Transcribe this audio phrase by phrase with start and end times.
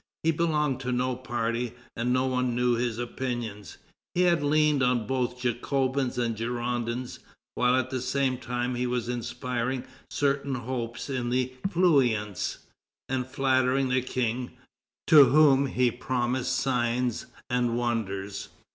[0.23, 3.77] He belonged to no party, and no one knew his opinions.
[4.15, 7.19] He had leaned on both Jacobins and Girondins,
[7.53, 12.65] while at the same time he was inspiring certain hopes in the Feuillants,
[13.09, 14.53] and flattering the King,
[15.05, 18.49] to whom he promised signs and wonders.